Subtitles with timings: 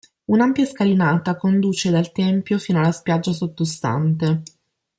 [0.31, 4.41] Un'ampia scalinata conduce dal tempio fino alla spiaggia sottostante.